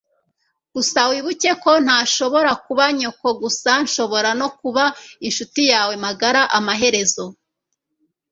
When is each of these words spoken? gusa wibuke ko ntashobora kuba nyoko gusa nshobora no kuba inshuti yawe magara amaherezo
gusa 0.73 0.99
wibuke 1.09 1.51
ko 1.63 1.71
ntashobora 1.85 2.51
kuba 2.65 2.85
nyoko 2.99 3.27
gusa 3.41 3.71
nshobora 3.85 4.29
no 4.39 4.47
kuba 4.59 4.83
inshuti 5.27 5.61
yawe 5.71 5.93
magara 6.05 6.41
amaherezo 6.57 7.23